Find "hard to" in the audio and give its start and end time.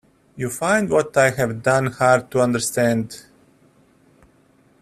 1.85-2.39